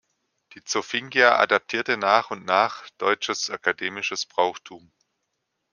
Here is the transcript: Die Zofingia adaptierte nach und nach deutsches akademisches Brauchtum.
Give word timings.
Die 0.53 0.63
Zofingia 0.63 1.37
adaptierte 1.37 1.95
nach 1.95 2.31
und 2.31 2.43
nach 2.43 2.89
deutsches 2.97 3.51
akademisches 3.51 4.25
Brauchtum. 4.25 4.91